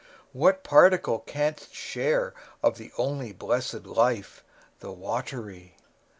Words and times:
What 0.33 0.63
particle 0.63 1.19
canst 1.19 1.75
share 1.75 2.33
Of 2.63 2.79
the 2.79 2.91
only 2.97 3.33
blessed 3.33 3.85
life, 3.85 4.43
the 4.79 4.91
watery? 4.91 5.75